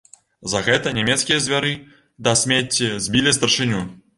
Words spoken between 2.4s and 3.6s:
смецці збілі